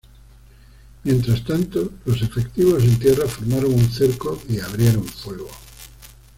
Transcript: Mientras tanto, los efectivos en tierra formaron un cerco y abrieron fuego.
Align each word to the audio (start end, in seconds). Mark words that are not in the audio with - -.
Mientras 1.03 1.43
tanto, 1.43 1.91
los 2.05 2.19
efectivos 2.23 2.81
en 2.83 2.97
tierra 2.97 3.27
formaron 3.27 3.71
un 3.75 3.87
cerco 3.91 4.41
y 4.49 4.59
abrieron 4.59 5.03
fuego. 5.03 5.47